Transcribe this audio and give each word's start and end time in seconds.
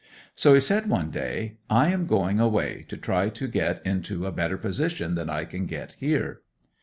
So 0.33 0.55
he 0.55 0.61
said 0.61 0.89
one 0.89 1.11
day, 1.11 1.57
"I 1.69 1.89
am 1.89 2.07
going 2.07 2.39
away, 2.39 2.85
to 2.87 2.97
try 2.97 3.29
to 3.29 3.47
get 3.47 3.85
into 3.85 4.25
a 4.25 4.31
better 4.31 4.57
position 4.57 5.13
than 5.13 5.29
I 5.29 5.45
can 5.45 5.67
get 5.67 5.91
here." 5.99 6.41